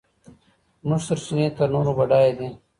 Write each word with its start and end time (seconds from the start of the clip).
زموږ 0.81 1.01
سرچينې 1.07 1.47
تر 1.57 1.67
نورو 1.75 1.91
بډايه 1.97 2.33
دي. 2.39 2.49